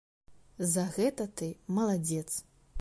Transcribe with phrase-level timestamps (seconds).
[0.71, 2.27] За гэта ты маладзец!